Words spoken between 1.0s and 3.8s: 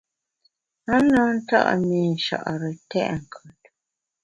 na nta’ mi Nchare tèt nkùt.